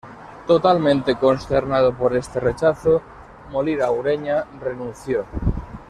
[0.47, 3.03] Totalmente consternado por este rechazo,
[3.51, 5.25] Molina Ureña renunció.